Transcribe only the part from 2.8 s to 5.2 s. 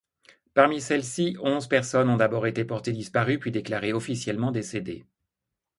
disparues puis déclarées officiellement décédées.